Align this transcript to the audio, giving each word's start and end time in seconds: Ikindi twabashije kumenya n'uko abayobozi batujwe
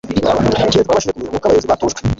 Ikindi 0.51 0.85
twabashije 0.85 0.85
kumenya 0.87 1.29
n'uko 1.31 1.45
abayobozi 1.45 1.69
batujwe 1.71 1.99